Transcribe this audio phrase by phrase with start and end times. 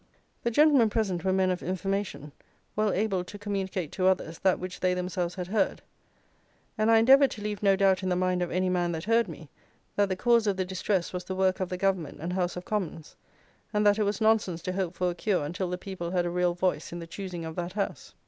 [0.41, 2.31] The gentlemen present were men of information,
[2.75, 5.83] well able to communicate to others that which they themselves had heard;
[6.75, 9.27] and I endeavoured to leave no doubt in the mind of any man that heard
[9.27, 9.47] me,
[9.95, 12.65] that the cause of the distress was the work of the Government and House of
[12.65, 13.15] Commons,
[13.73, 16.31] and that it was nonsense to hope for a cure until the people had a
[16.31, 18.15] real voice in the choosing of that House.